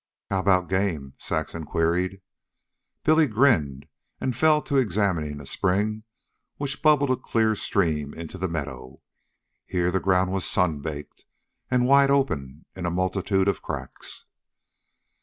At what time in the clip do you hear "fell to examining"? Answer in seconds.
4.35-5.39